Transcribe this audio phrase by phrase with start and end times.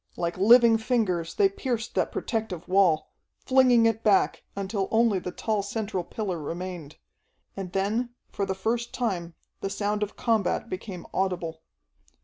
[0.17, 3.11] Like living fingers they pierced that protective wall,
[3.45, 6.97] flinging it back, until only the tall central pillar remained.
[7.55, 11.61] And then for the first time the sound of combat became audible.